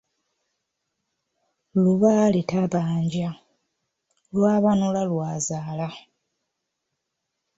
[1.83, 3.29] Lubaale tabanja,
[4.35, 5.87] lwabanula lwazaala.